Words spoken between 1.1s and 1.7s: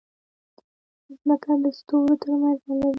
مځکه د